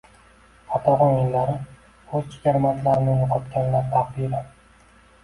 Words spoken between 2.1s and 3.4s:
o‘z jigarbandlarini